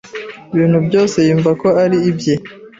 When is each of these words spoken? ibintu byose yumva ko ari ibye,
ibintu 0.53 0.79
byose 0.87 1.17
yumva 1.27 1.51
ko 1.61 1.67
ari 1.83 1.97
ibye, 2.09 2.35